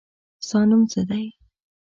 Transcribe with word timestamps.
ستا 0.47 0.59
نوم 0.69 0.81
څه 0.91 1.01
دی. 1.09 1.25